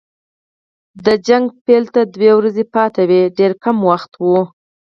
د 1.05 1.07
جګړې 1.27 1.57
پیل 1.65 1.85
ته 1.93 2.01
دوه 2.15 2.31
ورځې 2.39 2.63
پاتې 2.75 3.03
وې، 3.09 3.21
ډېر 3.37 3.51
کم 3.63 3.77
وخت 3.91 4.11
وو. 4.21 4.39